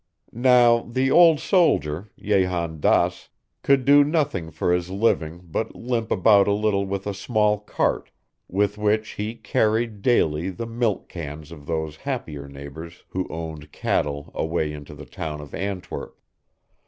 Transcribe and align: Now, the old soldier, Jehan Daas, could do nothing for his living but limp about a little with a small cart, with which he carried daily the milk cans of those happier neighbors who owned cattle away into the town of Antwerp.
Now, 0.33 0.79
the 0.79 1.11
old 1.11 1.39
soldier, 1.39 2.09
Jehan 2.17 2.79
Daas, 2.79 3.29
could 3.61 3.85
do 3.85 4.03
nothing 4.03 4.49
for 4.49 4.73
his 4.73 4.89
living 4.89 5.41
but 5.43 5.75
limp 5.75 6.09
about 6.09 6.47
a 6.47 6.53
little 6.53 6.87
with 6.87 7.05
a 7.05 7.13
small 7.13 7.59
cart, 7.59 8.09
with 8.47 8.79
which 8.79 9.09
he 9.09 9.35
carried 9.35 10.01
daily 10.01 10.49
the 10.49 10.65
milk 10.65 11.07
cans 11.07 11.51
of 11.51 11.67
those 11.67 11.97
happier 11.97 12.47
neighbors 12.47 13.03
who 13.09 13.27
owned 13.29 13.71
cattle 13.71 14.31
away 14.33 14.73
into 14.73 14.95
the 14.95 15.05
town 15.05 15.39
of 15.39 15.53
Antwerp. 15.53 16.19